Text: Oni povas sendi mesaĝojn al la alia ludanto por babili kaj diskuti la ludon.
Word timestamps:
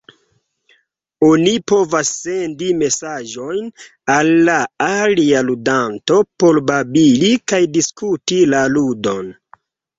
Oni 1.27 1.51
povas 1.71 2.13
sendi 2.21 2.69
mesaĝojn 2.79 3.69
al 4.15 4.31
la 4.49 4.57
alia 4.87 5.45
ludanto 5.53 6.21
por 6.41 6.61
babili 6.73 7.33
kaj 7.55 7.63
diskuti 7.79 8.43
la 8.57 8.67
ludon. 8.77 9.35